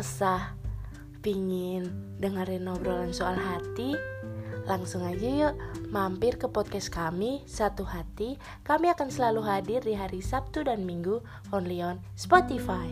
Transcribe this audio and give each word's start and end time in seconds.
resah, 0.00 0.56
pingin 1.20 1.84
dengerin 2.16 2.72
obrolan 2.72 3.12
soal 3.12 3.36
hati, 3.36 3.92
langsung 4.64 5.04
aja 5.04 5.28
yuk 5.28 5.54
mampir 5.92 6.40
ke 6.40 6.48
podcast 6.48 6.88
kami 6.88 7.44
Satu 7.44 7.84
Hati. 7.84 8.40
Kami 8.64 8.88
akan 8.96 9.12
selalu 9.12 9.44
hadir 9.44 9.84
di 9.84 9.92
hari 9.92 10.24
Sabtu 10.24 10.64
dan 10.64 10.88
Minggu 10.88 11.20
only 11.52 11.84
on 11.84 12.00
Spotify. 12.16 12.88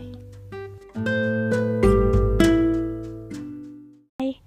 Hai, 4.21 4.37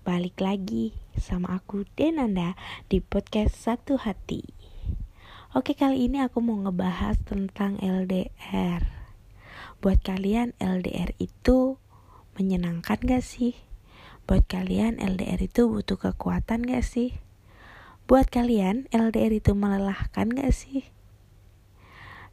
balik 0.00 0.40
lagi 0.40 0.96
sama 1.20 1.60
aku 1.60 1.84
Denanda 2.00 2.56
di 2.88 3.04
podcast 3.04 3.60
Satu 3.60 4.00
Hati. 4.00 4.40
Oke, 5.52 5.76
kali 5.76 6.08
ini 6.08 6.24
aku 6.24 6.40
mau 6.40 6.56
ngebahas 6.64 7.20
tentang 7.28 7.76
LDR. 7.76 8.80
Buat 9.84 10.00
kalian 10.00 10.56
LDR 10.56 11.12
itu 11.20 11.76
Menyenangkan 12.36 13.00
gak 13.00 13.24
sih? 13.24 13.56
Buat 14.28 14.44
kalian 14.44 15.00
LDR 15.00 15.40
itu 15.40 15.72
butuh 15.72 15.96
kekuatan 15.96 16.68
gak 16.68 16.84
sih? 16.84 17.16
Buat 18.04 18.28
kalian 18.28 18.92
LDR 18.92 19.40
itu 19.40 19.56
melelahkan 19.56 20.36
gak 20.36 20.52
sih? 20.52 20.84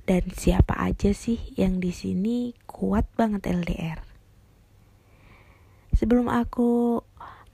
Dan 0.03 0.35
siapa 0.35 0.76
aja 0.76 1.16
sih 1.16 1.39
yang 1.55 1.79
di 1.79 1.95
sini 1.95 2.52
kuat 2.67 3.07
banget 3.16 3.48
LDR? 3.48 4.03
Sebelum 5.95 6.27
aku 6.27 6.99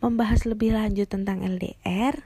membahas 0.02 0.50
lebih 0.50 0.74
lanjut 0.74 1.06
tentang 1.06 1.46
LDR, 1.46 2.26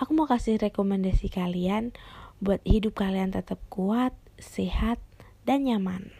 aku 0.00 0.10
mau 0.16 0.24
kasih 0.24 0.56
rekomendasi 0.56 1.28
kalian 1.28 1.92
buat 2.40 2.64
hidup 2.64 2.96
kalian 2.96 3.36
tetap 3.36 3.60
kuat, 3.68 4.16
sehat, 4.40 4.96
dan 5.44 5.68
nyaman. 5.68 6.17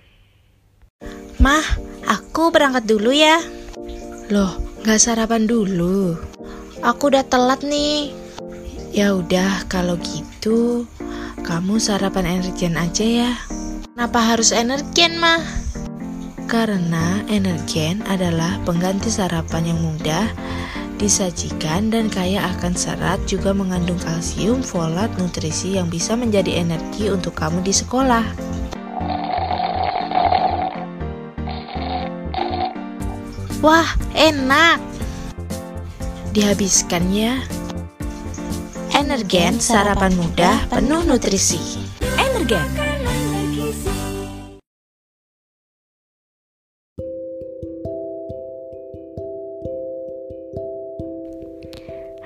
Mah, 1.38 1.62
aku 2.02 2.50
berangkat 2.50 2.90
dulu 2.90 3.14
ya. 3.14 3.38
Loh, 4.26 4.58
nggak 4.82 4.98
sarapan 4.98 5.46
dulu. 5.46 6.18
Aku 6.82 7.14
udah 7.14 7.22
telat 7.22 7.62
nih. 7.62 8.10
Ya 8.90 9.14
udah, 9.14 9.62
kalau 9.70 9.94
gitu 10.02 10.90
kamu 11.46 11.78
sarapan 11.78 12.42
energen 12.42 12.74
aja 12.74 13.06
ya. 13.06 13.32
Kenapa 13.94 14.18
harus 14.34 14.50
energen, 14.50 15.22
mah? 15.22 15.38
Karena 16.50 17.22
energen 17.30 18.02
adalah 18.10 18.58
pengganti 18.66 19.06
sarapan 19.06 19.70
yang 19.70 19.78
mudah 19.78 20.34
disajikan 20.98 21.94
dan 21.94 22.10
kaya 22.10 22.42
akan 22.58 22.74
serat 22.74 23.22
juga 23.30 23.54
mengandung 23.54 24.02
kalsium, 24.02 24.58
folat, 24.58 25.06
nutrisi 25.22 25.78
yang 25.78 25.86
bisa 25.86 26.18
menjadi 26.18 26.66
energi 26.66 27.14
untuk 27.14 27.38
kamu 27.38 27.62
di 27.62 27.70
sekolah. 27.70 28.26
Wah, 33.58 33.90
enak. 34.14 34.78
Dihabiskan 36.30 37.10
ya. 37.10 37.42
Energen 38.94 39.58
sarapan 39.58 40.14
mudah 40.14 40.70
penuh 40.70 41.02
nutrisi. 41.02 41.58
Energen. 42.14 42.62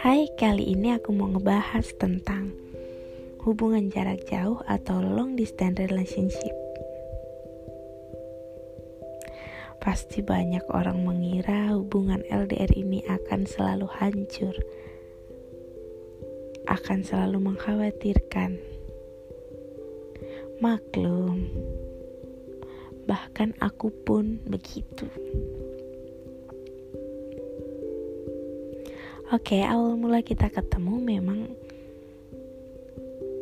Hai, 0.04 0.28
kali 0.36 0.76
ini 0.76 0.92
aku 0.92 1.16
mau 1.16 1.32
ngebahas 1.32 1.96
tentang 1.96 2.52
hubungan 3.40 3.88
jarak 3.88 4.28
jauh 4.28 4.60
atau 4.68 5.00
long 5.00 5.32
distance 5.32 5.80
relationship. 5.80 6.61
Pasti 9.82 10.22
banyak 10.22 10.62
orang 10.70 11.02
mengira 11.02 11.74
hubungan 11.74 12.22
LDR 12.30 12.70
ini 12.70 13.02
akan 13.02 13.42
selalu 13.42 13.90
hancur, 13.90 14.54
akan 16.70 17.02
selalu 17.02 17.42
mengkhawatirkan. 17.42 18.62
Maklum, 20.62 21.50
bahkan 23.10 23.58
aku 23.58 23.90
pun 24.06 24.38
begitu. 24.46 25.10
Oke, 29.34 29.66
awal 29.66 29.98
mula 29.98 30.22
kita 30.22 30.46
ketemu 30.46 30.94
memang 31.02 31.58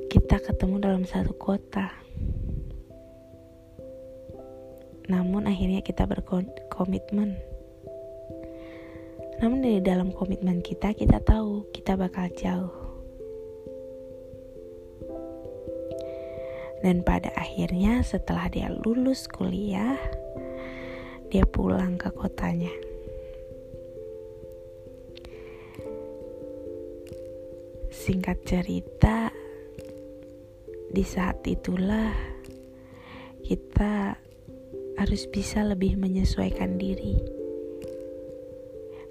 kita 0.08 0.40
ketemu 0.40 0.80
dalam 0.80 1.04
satu 1.04 1.36
kota 1.36 1.92
namun 5.10 5.50
akhirnya 5.50 5.82
kita 5.82 6.06
berkomitmen. 6.06 7.34
Namun 9.43 9.59
dari 9.59 9.82
dalam 9.82 10.15
komitmen 10.15 10.62
kita, 10.62 10.94
kita 10.94 11.19
tahu 11.19 11.66
kita 11.75 11.98
bakal 11.98 12.31
jauh. 12.38 12.71
Dan 16.81 17.03
pada 17.03 17.34
akhirnya 17.34 18.06
setelah 18.06 18.47
dia 18.49 18.70
lulus 18.70 19.26
kuliah, 19.26 19.99
dia 21.28 21.44
pulang 21.44 21.99
ke 21.99 22.09
kotanya. 22.15 22.72
Singkat 27.91 28.38
cerita, 28.47 29.28
di 30.88 31.04
saat 31.04 31.44
itulah 31.44 32.16
kita 33.44 34.16
harus 35.00 35.25
bisa 35.33 35.65
lebih 35.65 35.97
menyesuaikan 35.97 36.77
diri. 36.77 37.16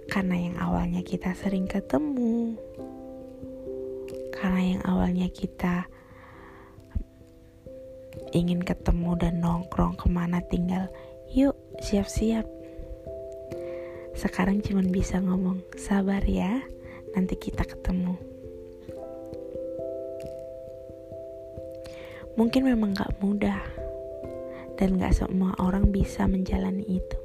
Karena 0.06 0.38
yang 0.38 0.56
awalnya 0.62 1.02
kita 1.02 1.34
sering 1.34 1.66
ketemu, 1.66 2.54
karena 4.38 4.78
yang 4.78 4.82
awalnya 4.86 5.26
kita 5.34 5.90
ingin 8.38 8.62
ketemu 8.62 9.18
dan 9.18 9.42
nongkrong 9.42 9.98
ke 9.98 10.06
mana 10.14 10.46
tinggal, 10.46 10.94
yuk 11.34 11.58
siap-siap. 11.82 12.46
Sekarang 14.14 14.62
cuman 14.62 14.94
bisa 14.94 15.18
ngomong, 15.18 15.66
sabar 15.74 16.22
ya, 16.22 16.62
nanti 17.18 17.34
kita 17.34 17.66
ketemu. 17.66 18.14
Mungkin 22.38 22.62
memang 22.62 22.94
gak 22.94 23.18
mudah, 23.26 23.79
dan 24.80 24.96
gak 24.96 25.12
semua 25.12 25.52
orang 25.60 25.92
bisa 25.92 26.24
menjalani 26.24 26.88
itu. 26.88 27.20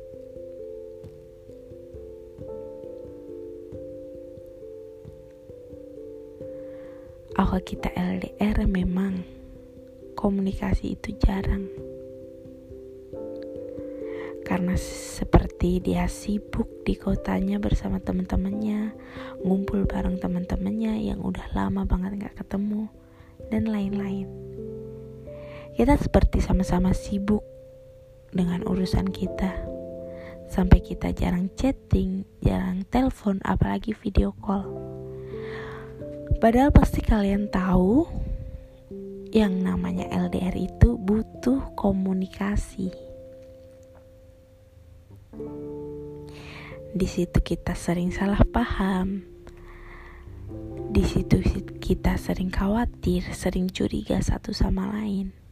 Awal 7.38 7.62
kita 7.62 7.94
LDR 7.94 8.66
memang 8.66 9.22
komunikasi 10.19 10.98
itu 10.98 11.15
jarang. 11.22 11.70
Karena 14.42 14.75
seperti 14.78 15.78
dia 15.78 16.10
sibuk 16.10 16.82
di 16.82 16.98
kotanya 16.98 17.62
bersama 17.62 18.03
teman-temannya, 18.03 18.92
ngumpul 19.47 19.86
bareng 19.86 20.19
teman-temannya 20.19 21.06
yang 21.06 21.22
udah 21.22 21.54
lama 21.54 21.86
banget 21.86 22.19
gak 22.19 22.44
ketemu, 22.44 22.91
dan 23.48 23.71
lain-lain. 23.71 24.26
Kita 25.75 25.99
seperti 25.99 26.39
sama-sama 26.39 26.95
sibuk 26.95 27.43
dengan 28.31 28.62
urusan 28.62 29.11
kita. 29.11 29.51
Sampai 30.47 30.79
kita 30.79 31.11
jarang 31.11 31.51
chatting, 31.59 32.23
jarang 32.39 32.87
telepon, 32.95 33.43
apalagi 33.43 33.91
video 33.91 34.31
call. 34.39 34.71
Padahal 36.39 36.71
pasti 36.71 37.03
kalian 37.03 37.51
tahu 37.51 38.07
yang 39.34 39.66
namanya 39.66 40.07
LDR 40.15 40.54
itu 40.54 40.95
butuh 40.95 41.75
komunikasi. 41.75 42.95
Di 46.95 47.07
situ 47.10 47.43
kita 47.43 47.75
sering 47.75 48.15
salah 48.15 48.47
paham. 48.47 49.27
Di 50.95 51.03
situ 51.03 51.43
kita 51.83 52.15
sering 52.15 52.54
khawatir, 52.54 53.27
sering 53.34 53.66
curiga 53.75 54.22
satu 54.22 54.54
sama 54.54 54.87
lain 54.95 55.44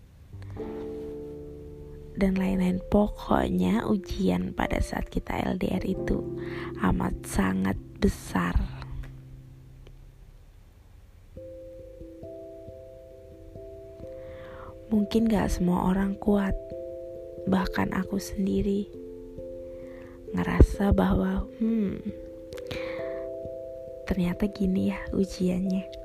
dan 2.16 2.36
lain-lain. 2.36 2.82
Pokoknya 2.88 3.86
ujian 3.88 4.52
pada 4.52 4.80
saat 4.80 5.08
kita 5.08 5.32
LDR 5.56 5.84
itu 5.84 6.20
amat 6.82 7.14
sangat 7.24 7.78
besar. 8.00 8.56
Mungkin 14.92 15.24
gak 15.24 15.48
semua 15.48 15.88
orang 15.88 16.20
kuat, 16.20 16.52
bahkan 17.48 17.88
aku 17.96 18.20
sendiri 18.20 18.92
ngerasa 20.36 20.92
bahwa 20.92 21.48
hmm 21.60 21.96
ternyata 24.04 24.44
gini 24.44 24.92
ya 24.92 25.00
ujiannya. 25.16 26.01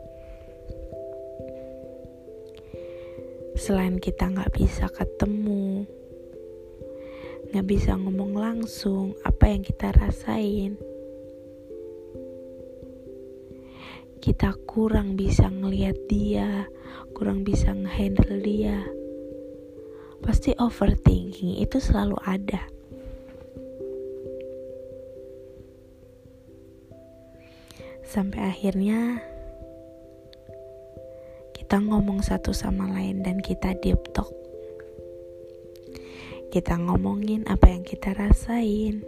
Selain 3.58 3.98
kita 3.98 4.30
nggak 4.30 4.54
bisa 4.54 4.86
ketemu, 4.86 5.90
nggak 7.50 7.66
bisa 7.66 7.98
ngomong 7.98 8.38
langsung 8.38 9.18
apa 9.26 9.50
yang 9.50 9.66
kita 9.66 9.90
rasain. 9.98 10.78
Kita 14.22 14.54
kurang 14.70 15.18
bisa 15.18 15.50
ngelihat 15.50 15.98
dia, 16.06 16.70
kurang 17.18 17.42
bisa 17.42 17.74
ngehandle 17.74 18.38
dia. 18.46 18.86
Pasti 20.22 20.54
overthinking 20.54 21.58
itu 21.58 21.82
selalu 21.82 22.14
ada. 22.30 22.62
Sampai 28.06 28.54
akhirnya 28.54 29.18
kita 31.68 31.84
ngomong 31.84 32.24
satu 32.24 32.56
sama 32.56 32.88
lain 32.96 33.28
dan 33.28 33.44
kita 33.44 33.76
deep 33.84 34.00
talk 34.16 34.32
kita 36.48 36.80
ngomongin 36.80 37.44
apa 37.44 37.70
yang 37.70 37.84
kita 37.84 38.16
rasain. 38.16 39.04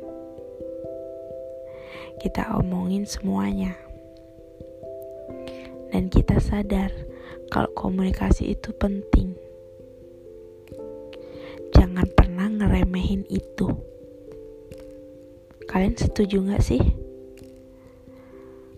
Kita 2.20 2.60
omongin 2.60 3.08
semuanya. 3.08 3.80
Dan 5.90 6.12
kita 6.12 6.38
sadar 6.44 6.92
kalau 7.48 7.72
komunikasi 7.80 8.54
itu 8.60 8.76
penting. 8.76 9.40
Jangan 11.72 12.06
pernah 12.12 12.52
ngeremehin 12.52 13.24
itu. 13.32 13.72
Kalian 15.64 15.96
setuju 15.96 16.44
gak 16.44 16.62
sih? 16.62 16.84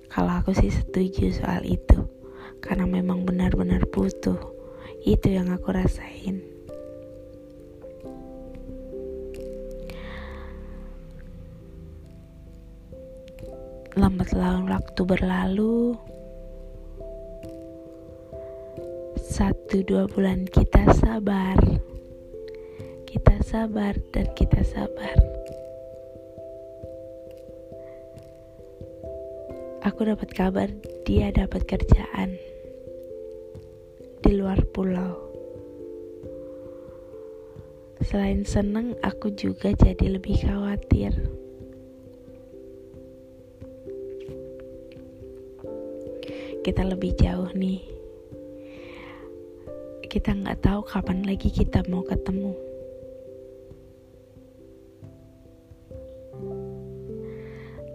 Kalau 0.05 0.37
aku 0.37 0.53
sih 0.53 0.69
setuju 0.69 1.33
soal 1.33 1.65
itu. 1.65 2.20
Karena 2.61 2.85
memang 2.85 3.25
benar-benar 3.25 3.89
butuh. 3.89 4.37
Itu 5.03 5.27
yang 5.33 5.49
aku 5.49 5.73
rasain. 5.73 6.51
lambat 13.99 14.31
laun 14.31 14.71
waktu 14.71 15.01
berlalu 15.03 15.99
satu 19.19 19.83
dua 19.83 20.07
bulan 20.07 20.47
kita 20.47 20.87
sabar 20.95 21.59
kita 23.03 23.35
sabar 23.43 23.99
dan 24.15 24.31
kita 24.31 24.63
sabar 24.63 25.15
aku 29.83 30.07
dapat 30.07 30.31
kabar 30.31 30.71
dia 31.03 31.35
dapat 31.35 31.67
kerjaan 31.67 32.39
di 34.21 34.37
luar 34.37 34.61
pulau. 34.69 35.17
Selain 38.05 38.45
seneng 38.45 38.93
aku 39.01 39.33
juga 39.33 39.73
jadi 39.73 40.17
lebih 40.17 40.41
khawatir. 40.45 41.13
Kita 46.61 46.85
lebih 46.85 47.17
jauh 47.17 47.49
nih. 47.57 47.81
Kita 50.05 50.37
nggak 50.37 50.61
tahu 50.61 50.81
kapan 50.85 51.25
lagi 51.25 51.49
kita 51.49 51.81
mau 51.89 52.05
ketemu. 52.05 52.53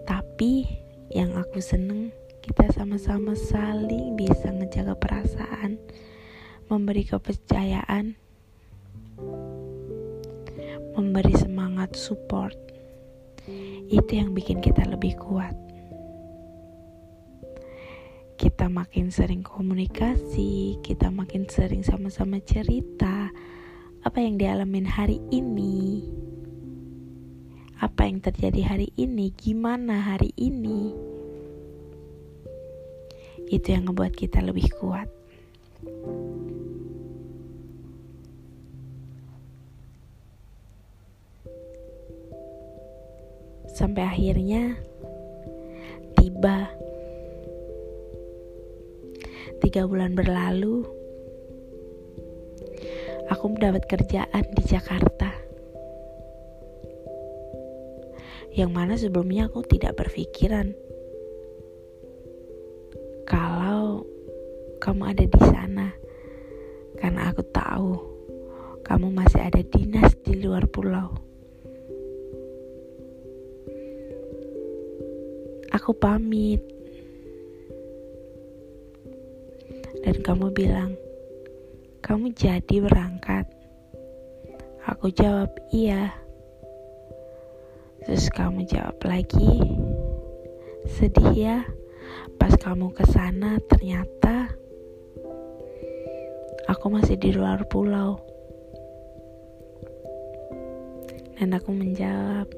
Tapi 0.03 0.67
yang 1.15 1.35
aku 1.39 1.63
seneng 1.63 2.11
kita 2.43 2.67
sama-sama 2.75 3.35
saling 3.35 4.15
bisa 4.15 4.51
ngejaga 4.51 4.95
perasaan 4.95 5.79
memberi 6.67 7.03
kepercayaan 7.07 8.15
memberi 10.93 11.33
semangat 11.35 11.95
support 11.95 12.55
itu 13.87 14.11
yang 14.11 14.35
bikin 14.35 14.59
kita 14.59 14.83
lebih 14.87 15.15
kuat 15.15 15.55
kita 18.37 18.69
makin 18.69 19.09
sering 19.09 19.41
komunikasi, 19.41 20.77
kita 20.85 21.09
makin 21.09 21.49
sering 21.49 21.81
sama-sama 21.81 22.37
cerita 22.37 23.33
apa 24.05 24.17
yang 24.21 24.37
dialamin 24.37 24.85
hari 24.85 25.17
ini, 25.33 26.05
apa 27.81 28.05
yang 28.05 28.21
terjadi 28.21 28.61
hari 28.77 28.89
ini, 28.93 29.33
gimana 29.33 29.99
hari 30.13 30.37
ini. 30.37 30.93
Itu 33.49 33.73
yang 33.73 33.89
ngebuat 33.89 34.13
kita 34.13 34.45
lebih 34.45 34.69
kuat. 34.77 35.09
Sampai 43.87 44.03
akhirnya 44.03 44.75
tiba 46.19 46.67
tiga 49.63 49.87
bulan 49.87 50.11
berlalu, 50.11 50.83
aku 53.31 53.47
mendapat 53.47 53.87
kerjaan 53.87 54.43
di 54.59 54.63
Jakarta. 54.67 55.31
Yang 58.51 58.71
mana 58.75 58.99
sebelumnya 58.99 59.47
aku 59.47 59.63
tidak 59.63 59.95
berpikiran 59.95 60.75
kalau 63.23 64.03
kamu 64.83 65.15
ada 65.15 65.23
di 65.23 65.41
sana. 65.47 65.95
Karena 66.99 67.31
aku 67.31 67.39
tahu 67.55 67.91
kamu 68.83 69.15
masih 69.15 69.47
ada 69.47 69.63
dinas 69.63 70.11
di 70.27 70.43
luar 70.43 70.67
pulau. 70.67 71.26
Aku 75.87 75.95
pamit 76.03 76.59
dan 80.03 80.19
kamu 80.19 80.51
bilang, 80.51 80.91
"Kamu 82.03 82.35
jadi 82.35 82.83
berangkat." 82.83 83.47
Aku 84.83 85.07
jawab, 85.15 85.47
"Iya." 85.71 86.11
Terus 88.03 88.27
kamu 88.35 88.67
jawab 88.67 88.99
lagi, 89.07 89.63
"Sedih 90.91 91.31
ya, 91.31 91.63
pas 92.35 92.51
kamu 92.59 92.91
ke 92.91 93.07
sana 93.07 93.55
ternyata 93.71 94.51
aku 96.67 96.91
masih 96.91 97.15
di 97.15 97.31
luar 97.31 97.63
pulau." 97.71 98.19
Dan 101.39 101.55
aku 101.55 101.71
menjawab, 101.71 102.51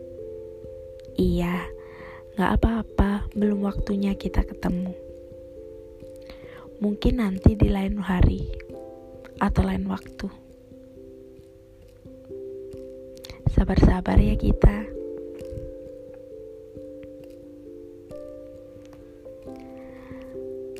"Iya, 1.13 1.77
gak 2.39 2.63
apa-apa, 2.63 3.27
belum 3.36 3.67
waktunya 3.67 4.15
kita 4.15 4.48
ketemu." 4.48 4.96
Mungkin 6.79 7.19
nanti 7.19 7.60
di 7.60 7.67
lain 7.67 8.00
hari 8.00 8.48
atau 9.43 9.67
lain 9.67 9.84
waktu. 9.91 10.31
Sabar-sabar 13.51 14.15
ya 14.15 14.39
kita. 14.39 14.88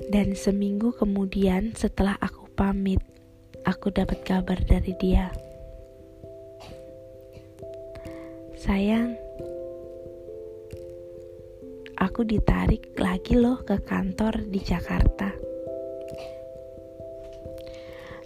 Dan 0.08 0.34
seminggu 0.40 0.96
kemudian 0.96 1.76
setelah 1.76 2.16
aku 2.18 2.48
pamit, 2.56 3.04
aku 3.68 3.92
dapat 3.92 4.24
kabar 4.24 4.58
dari 4.64 4.96
dia. 4.98 5.30
Sayang, 8.56 9.20
aku 12.10 12.26
ditarik 12.26 12.98
lagi 12.98 13.38
loh 13.38 13.62
ke 13.62 13.86
kantor 13.86 14.50
di 14.50 14.58
Jakarta. 14.66 15.30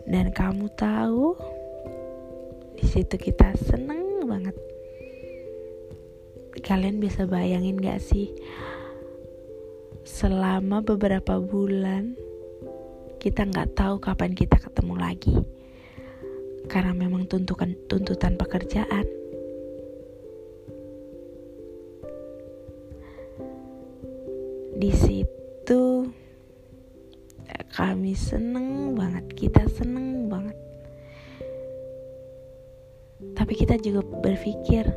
Dan 0.08 0.32
kamu 0.32 0.72
tahu, 0.72 1.36
di 2.80 2.86
situ 2.88 3.20
kita 3.20 3.52
seneng 3.60 4.24
banget. 4.24 4.56
Kalian 6.64 7.04
bisa 7.04 7.28
bayangin 7.28 7.76
gak 7.84 8.00
sih? 8.00 8.32
Selama 10.08 10.80
beberapa 10.80 11.44
bulan, 11.44 12.16
kita 13.20 13.44
nggak 13.44 13.76
tahu 13.76 14.00
kapan 14.00 14.32
kita 14.32 14.64
ketemu 14.64 14.96
lagi. 14.96 15.36
Karena 16.72 16.96
memang 16.96 17.28
tuntutan 17.28 17.76
tuntutan 17.92 18.40
pekerjaan. 18.40 19.23
Di 24.84 24.92
situ 24.92 26.12
kami 27.72 28.12
seneng 28.20 28.92
banget 28.92 29.32
kita 29.32 29.64
seneng 29.72 30.28
banget. 30.28 30.60
Tapi 33.32 33.54
kita 33.56 33.80
juga 33.80 34.04
berpikir 34.04 34.92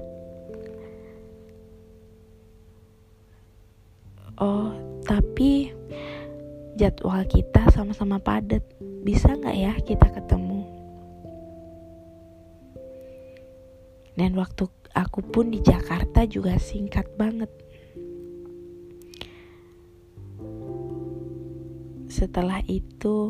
oh 4.43 4.75
tapi 5.07 5.71
jadwal 6.75 7.23
kita 7.31 7.71
sama-sama 7.71 8.19
padat. 8.19 8.67
Bisa 9.07 9.39
nggak 9.39 9.55
ya 9.55 9.75
kita 9.87 10.11
ketemu? 10.11 10.67
Dan 14.19 14.35
waktu 14.35 14.67
aku 14.99 15.23
pun 15.31 15.55
di 15.55 15.63
Jakarta 15.63 16.27
juga 16.27 16.59
singkat 16.59 17.07
banget. 17.15 17.66
Setelah 22.17 22.65
itu, 22.65 23.29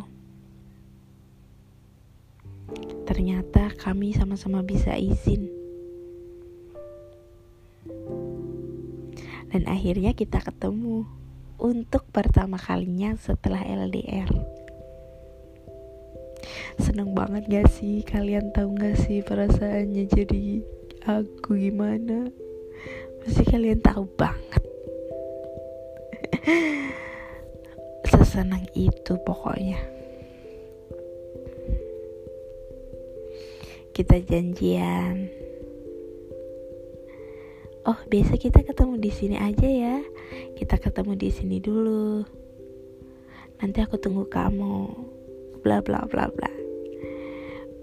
ternyata 3.03 3.75
kami 3.75 4.15
sama-sama 4.15 4.63
bisa 4.63 4.95
izin. 4.95 5.51
Dan 9.51 9.67
akhirnya 9.67 10.15
kita 10.15 10.39
ketemu 10.39 11.03
untuk 11.59 12.07
pertama 12.15 12.63
kalinya 12.63 13.19
setelah 13.19 13.59
LDR. 13.67 14.31
Seneng 16.79 17.11
banget 17.11 17.43
gak 17.51 17.67
sih? 17.75 18.07
Kalian 18.07 18.55
tahu 18.55 18.79
gak 18.79 19.03
sih 19.03 19.19
perasaannya 19.27 20.07
jadi 20.07 20.63
aku 21.11 21.59
gimana? 21.59 22.31
Pasti 23.19 23.43
kalian 23.51 23.83
tahu 23.83 24.07
banget. 24.15 24.63
sesenang 28.17 28.65
itu 28.73 29.13
pokoknya. 29.21 29.77
Kita 33.93 34.17
janjian. 34.25 35.29
Oh 37.85 38.01
biasa 38.09 38.41
kita 38.41 38.65
ketemu 38.65 38.97
di 38.97 39.13
sini 39.13 39.37
aja 39.37 39.69
ya. 39.69 39.97
Kita 40.57 40.81
ketemu 40.81 41.13
di 41.17 41.29
sini 41.29 41.57
dulu. 41.61 42.25
Nanti 43.61 43.85
aku 43.85 44.01
tunggu 44.01 44.25
kamu. 44.33 44.77
Bla 45.61 45.85
bla 45.85 46.09
bla 46.09 46.33
bla. 46.33 46.53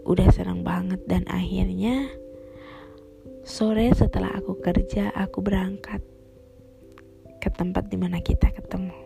Udah 0.10 0.28
senang 0.34 0.66
banget 0.66 1.06
dan 1.06 1.30
akhirnya 1.30 2.10
sore 3.46 3.94
setelah 3.94 4.34
aku 4.34 4.58
kerja 4.58 5.14
aku 5.14 5.46
berangkat 5.46 6.02
ke 7.38 7.50
tempat 7.54 7.88
di 7.92 7.98
mana 8.00 8.20
kita 8.24 8.52
ketemu 8.52 9.03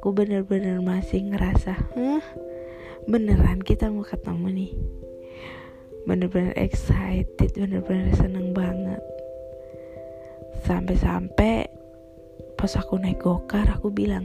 aku 0.00 0.16
bener-bener 0.16 0.80
masih 0.80 1.28
ngerasa 1.28 1.76
huh, 1.92 2.24
beneran 3.04 3.60
kita 3.60 3.92
mau 3.92 4.00
ketemu 4.00 4.48
nih? 4.48 4.72
Bener-bener 6.08 6.56
excited 6.56 7.52
bener-bener 7.52 8.08
seneng 8.16 8.56
banget. 8.56 8.96
Sampai-sampai 10.64 11.68
pas 12.56 12.72
aku 12.80 12.96
naik 12.96 13.20
gokar 13.20 13.68
aku 13.68 13.92
bilang 13.92 14.24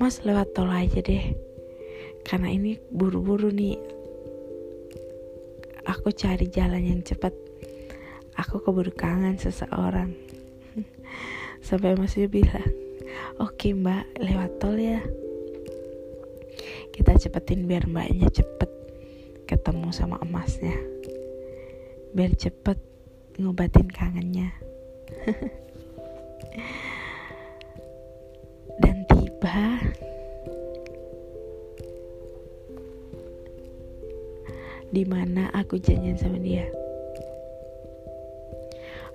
mas 0.00 0.24
lewat 0.24 0.56
tol 0.56 0.72
aja 0.72 1.04
deh. 1.04 1.36
Karena 2.24 2.48
ini 2.48 2.80
buru-buru 2.88 3.52
nih. 3.52 3.76
Aku 5.92 6.08
cari 6.16 6.48
jalan 6.48 6.88
yang 6.88 7.04
cepat. 7.04 7.36
Aku 8.40 8.64
keburu 8.64 8.96
kangen 8.96 9.36
seseorang. 9.36 10.16
Sampai 11.68 12.00
masnya 12.00 12.32
bilang 12.32 12.81
Oke 13.42 13.74
mbak, 13.74 14.06
lewat 14.22 14.62
tol 14.62 14.78
ya. 14.78 15.02
Kita 16.94 17.18
cepetin 17.18 17.66
biar 17.66 17.88
mbaknya 17.90 18.30
cepet 18.30 18.70
ketemu 19.48 19.90
sama 19.90 20.20
emasnya. 20.22 20.76
Biar 22.14 22.36
cepet 22.38 22.78
ngobatin 23.40 23.88
kangennya. 23.90 24.52
Dan 28.82 29.02
tiba 29.10 29.80
di 34.92 35.02
mana 35.08 35.48
aku 35.56 35.80
janjian 35.80 36.20
sama 36.20 36.38
dia. 36.38 36.68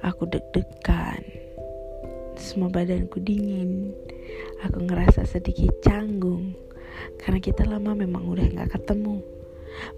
Aku 0.04 0.28
deg-degan 0.28 1.07
semua 2.58 2.74
badanku 2.74 3.22
dingin. 3.22 3.94
Aku 4.66 4.82
ngerasa 4.82 5.30
sedikit 5.30 5.78
canggung 5.86 6.58
karena 7.22 7.38
kita 7.38 7.62
lama 7.70 7.94
memang 7.94 8.26
udah 8.26 8.50
gak 8.50 8.82
ketemu. 8.82 9.22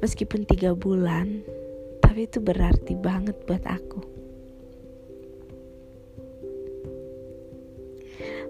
Meskipun 0.04 0.44
tiga 0.44 0.76
bulan, 0.76 1.40
tapi 2.04 2.28
itu 2.28 2.44
berarti 2.44 3.00
banget 3.00 3.40
buat 3.48 3.64
aku. 3.64 4.04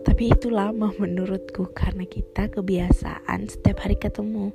Tapi 0.01 0.23
itu 0.33 0.49
lama 0.49 0.89
menurutku 0.97 1.69
karena 1.69 2.09
kita 2.09 2.49
kebiasaan 2.49 3.45
setiap 3.45 3.85
hari 3.85 3.93
ketemu. 3.93 4.49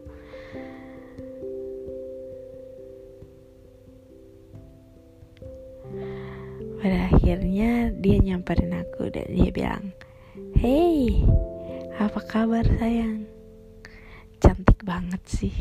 Akhirnya 7.25 7.89
dia 8.05 8.21
nyamperin 8.21 8.85
aku 8.85 9.09
dan 9.09 9.25
dia 9.33 9.49
bilang 9.49 9.97
hey 10.61 11.25
apa 11.97 12.21
kabar 12.21 12.69
sayang? 12.77 13.25
Cantik 14.45 14.85
banget 14.85 15.25
sih. 15.25 15.57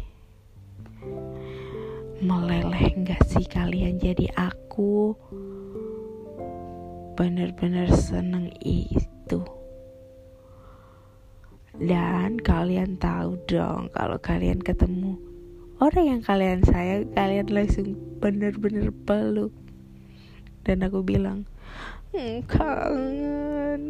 Meleleh 2.20 3.08
gak 3.08 3.24
sih 3.32 3.48
kalian 3.48 3.96
jadi 3.96 4.27
aku? 4.36 5.15
Bener-bener 7.15 7.88
seneng 7.96 8.51
itu. 8.60 9.39
Dan 11.79 12.43
kalian 12.43 13.00
tahu 13.00 13.39
dong 13.48 13.88
kalau 13.96 14.20
kalian 14.20 14.60
ketemu 14.60 15.15
orang 15.79 16.20
yang 16.20 16.22
kalian 16.27 16.60
sayang 16.67 17.08
kalian 17.15 17.48
langsung 17.48 17.96
bener-bener 18.20 18.91
peluk. 19.08 19.55
Dan 20.67 20.84
aku 20.84 21.00
bilang 21.08 21.48
hmm, 22.13 22.46
kangen. 22.50 23.82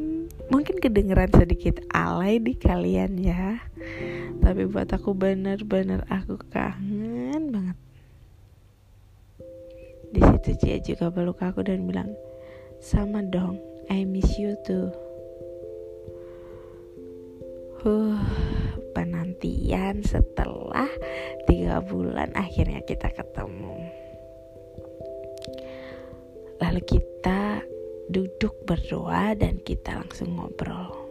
Mungkin 0.47 0.77
kedengeran 0.79 1.31
sedikit 1.33 1.83
alay 1.91 2.39
di 2.39 2.53
kalian 2.55 3.19
ya. 3.19 3.59
Tapi 4.39 4.67
buat 4.67 4.91
aku 4.91 5.15
bener-bener 5.15 6.03
aku 6.07 6.39
kangen 6.51 7.51
banget. 7.51 7.77
Di 10.13 10.21
situ 10.21 10.49
dia 10.61 10.77
juga 10.83 11.09
peluk 11.09 11.41
aku 11.41 11.65
dan 11.65 11.89
bilang 11.89 12.13
sama 12.77 13.25
dong 13.25 13.57
I 13.89 14.05
miss 14.05 14.37
you 14.37 14.53
too. 14.61 14.93
Huh 17.83 18.21
penantian 18.93 20.05
setelah 20.05 20.87
tiga 21.49 21.81
bulan 21.81 22.31
akhirnya 22.37 22.85
kita 22.85 23.09
ketemu 23.09 24.02
Lalu 26.61 26.81
kita 26.85 27.63
duduk 28.11 28.53
berdoa 28.67 29.33
dan 29.33 29.57
kita 29.63 29.97
langsung 29.97 30.35
ngobrol. 30.35 31.03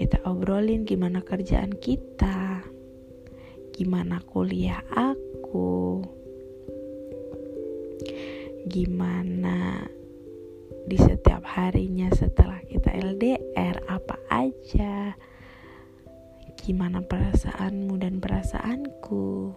Kita 0.00 0.24
obrolin 0.24 0.88
gimana 0.88 1.20
kerjaan 1.20 1.76
kita, 1.76 2.64
gimana 3.76 4.22
kuliah 4.24 4.80
aku, 4.88 6.00
gimana 8.64 9.84
di 10.88 10.96
setiap 10.96 11.44
harinya 11.44 12.08
setelah 12.16 12.64
kita 12.64 12.96
LDR 12.96 13.84
apa 13.92 14.16
aja, 14.32 15.12
gimana 16.64 17.04
perasaanmu 17.04 18.00
dan 18.00 18.24
perasaanku. 18.24 19.52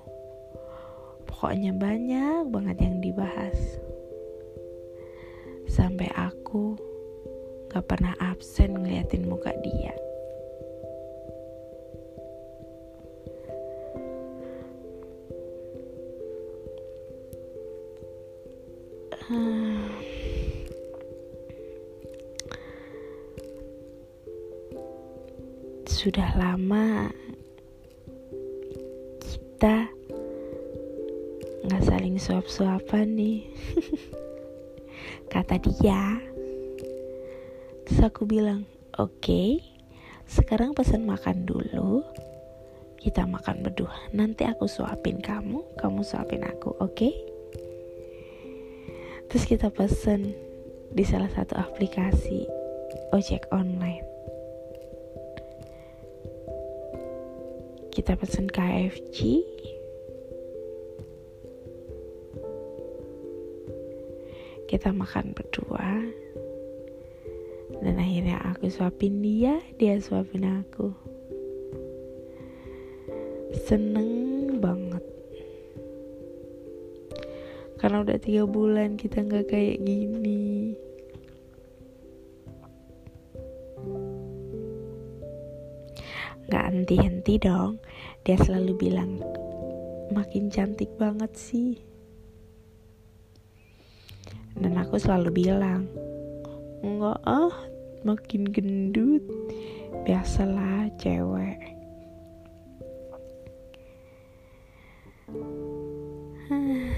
Pokoknya 1.43 1.75
banyak 1.75 2.55
banget 2.55 2.87
yang 2.87 3.03
dibahas. 3.03 3.59
Sampai 5.67 6.07
aku 6.15 6.79
gak 7.67 7.83
pernah 7.83 8.15
absen 8.15 8.79
ngeliatin 8.79 9.27
muka 9.27 9.51
dia. 9.59 9.91
Sudah 25.83 26.31
lama 26.39 27.11
kita 29.19 29.92
saling 32.13 32.45
suap-suapan 32.45 33.07
nih. 33.17 33.41
Kata 35.33 35.57
dia. 35.57 36.21
Terus 37.89 37.99
aku 38.05 38.29
bilang 38.29 38.69
oke 39.01 39.17
okay, 39.17 39.57
sekarang 40.29 40.77
pesan 40.77 41.09
makan 41.09 41.49
dulu. 41.49 42.05
Kita 43.01 43.25
makan 43.25 43.65
berdua. 43.65 44.13
Nanti 44.13 44.45
aku 44.45 44.69
suapin 44.69 45.25
kamu 45.25 45.73
kamu 45.81 46.05
suapin 46.05 46.45
aku 46.45 46.77
oke? 46.77 46.93
Okay? 46.93 47.13
terus 49.33 49.49
kita 49.49 49.73
pesen 49.73 50.37
di 50.93 51.01
salah 51.01 51.33
satu 51.33 51.57
aplikasi 51.57 52.45
ojek 53.09 53.49
online. 53.49 54.05
Kita 57.89 58.13
pesen 58.13 58.45
KFC 58.45 59.41
kita 64.73 64.89
makan 64.89 65.37
berdua. 65.37 66.01
Dan 67.77 68.01
akhirnya 68.01 68.41
aku 68.41 68.73
suapin 68.73 69.21
dia 69.21 69.61
dia 69.77 70.01
suapin 70.01 70.49
aku. 70.49 70.89
Seneng 73.69 74.57
banget. 74.57 75.05
Karena 77.77 78.01
udah 78.01 78.17
tiga 78.17 78.49
bulan 78.49 78.97
kita 78.97 79.21
nggak 79.21 79.53
kayak 79.53 79.77
gini. 79.85 80.73
Nggak 86.49 86.65
henti-henti 86.73 87.33
dong. 87.37 87.77
Dia 88.25 88.41
selalu 88.41 88.73
bilang 88.89 89.21
makin 90.09 90.49
cantik 90.49 90.89
banget 90.97 91.29
sih 91.37 91.92
dan 94.57 94.77
aku 94.77 95.01
selalu 95.01 95.45
bilang 95.45 95.89
enggak 96.83 97.17
ah 97.25 97.53
makin 98.03 98.43
gendut 98.51 99.23
biasalah 100.03 100.91
cewek. 100.99 101.59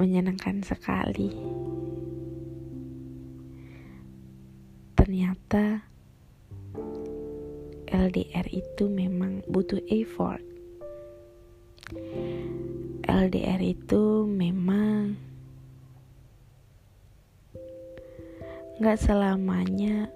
Menyenangkan 0.00 0.58
sekali. 0.66 1.30
Ternyata 4.98 5.86
LDR 7.94 8.50
itu 8.50 8.90
memang 8.90 9.46
butuh 9.46 9.78
effort. 9.86 10.42
LDR 13.06 13.62
itu 13.62 14.26
memang 14.26 14.83
nggak 18.84 19.00
selamanya 19.00 20.12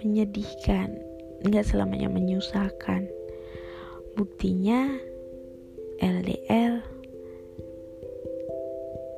menyedihkan, 0.00 0.88
nggak 1.44 1.68
selamanya 1.68 2.08
menyusahkan. 2.08 3.04
Buktinya 4.16 4.88
LDR 6.00 6.80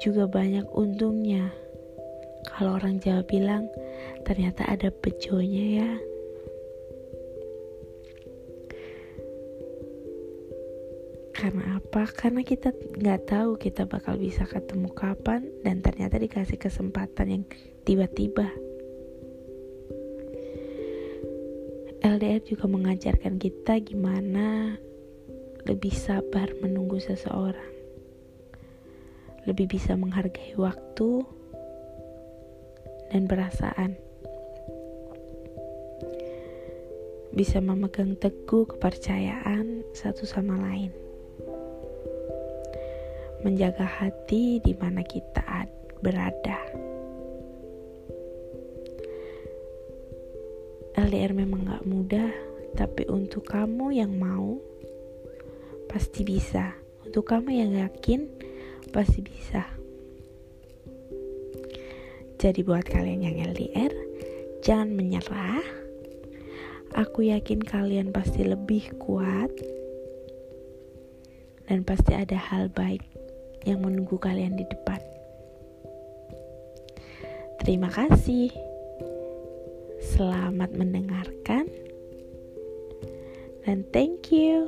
juga 0.02 0.26
banyak 0.26 0.66
untungnya. 0.74 1.54
Kalau 2.50 2.74
orang 2.74 2.98
Jawa 2.98 3.22
bilang 3.22 3.70
ternyata 4.26 4.66
ada 4.66 4.90
bejonya 4.90 5.66
ya. 5.78 5.90
Karena 11.38 11.78
apa? 11.78 12.02
Karena 12.18 12.42
kita 12.42 12.74
nggak 12.98 13.30
tahu 13.30 13.62
kita 13.62 13.86
bakal 13.86 14.18
bisa 14.18 14.42
ketemu 14.42 14.90
kapan 14.90 15.46
dan 15.62 15.86
ternyata 15.86 16.18
dikasih 16.18 16.58
kesempatan 16.58 17.26
yang 17.30 17.44
tiba-tiba. 17.86 18.50
LDR 22.08 22.40
juga 22.40 22.64
mengajarkan 22.64 23.36
kita 23.36 23.84
gimana 23.84 24.80
lebih 25.68 25.92
sabar 25.92 26.48
menunggu 26.64 26.96
seseorang, 26.96 27.74
lebih 29.44 29.68
bisa 29.68 29.92
menghargai 29.92 30.56
waktu 30.56 31.20
dan 33.12 33.28
perasaan, 33.28 34.00
bisa 37.36 37.60
memegang 37.60 38.16
teguh 38.16 38.64
kepercayaan 38.64 39.84
satu 39.92 40.24
sama 40.24 40.56
lain, 40.64 40.88
menjaga 43.44 43.84
hati 43.84 44.64
di 44.64 44.72
mana 44.80 45.04
kita 45.04 45.68
berada. 46.00 46.88
Gak 51.78 51.86
mudah, 51.86 52.34
tapi 52.74 53.06
untuk 53.06 53.46
kamu 53.54 54.02
yang 54.02 54.10
mau, 54.18 54.58
pasti 55.86 56.26
bisa. 56.26 56.74
Untuk 57.06 57.30
kamu 57.30 57.54
yang 57.54 57.70
yakin, 57.70 58.26
pasti 58.90 59.22
bisa. 59.22 59.62
Jadi 62.34 62.66
buat 62.66 62.82
kalian 62.82 63.30
yang 63.30 63.54
LDR, 63.54 63.94
jangan 64.58 64.90
menyerah. 64.90 65.62
Aku 66.98 67.22
yakin 67.22 67.62
kalian 67.62 68.10
pasti 68.10 68.42
lebih 68.42 68.98
kuat 68.98 69.54
dan 71.70 71.86
pasti 71.86 72.10
ada 72.10 72.42
hal 72.42 72.74
baik 72.74 73.06
yang 73.62 73.86
menunggu 73.86 74.18
kalian 74.18 74.58
di 74.58 74.66
depan. 74.66 74.98
Terima 77.62 77.86
kasih. 77.86 78.67
Selamat 80.18 80.74
mendengarkan 80.74 81.70
dan 83.62 83.86
thank 83.94 84.34
you 84.34 84.66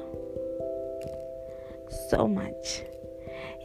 so 2.07 2.31
much. 2.31 2.87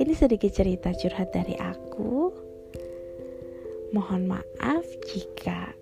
Ini 0.02 0.18
sedikit 0.18 0.50
cerita 0.50 0.98
curhat 0.98 1.30
dari 1.30 1.54
aku. 1.62 2.34
Mohon 3.94 4.34
maaf 4.34 4.82
jika 5.14 5.78